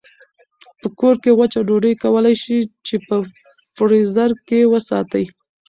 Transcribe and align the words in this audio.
په 0.81 0.87
کور 0.99 1.15
کې 1.23 1.31
وچه 1.39 1.59
ډوډۍ 1.67 1.93
کولای 2.03 2.35
شئ 2.43 2.59
چې 2.87 2.95
په 3.07 3.15
فریزر 3.75 4.31
کې 4.47 4.59
وساتئ. 4.73 5.25